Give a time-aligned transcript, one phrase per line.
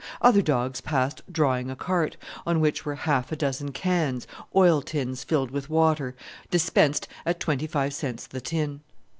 [0.19, 2.17] Other dogs passed drawing a cart,
[2.47, 6.15] on which were half a dozen cans, oil tins filled with water,
[6.49, 8.79] dispensed at twenty five cents the tin.